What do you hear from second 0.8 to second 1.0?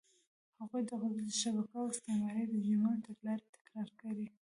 د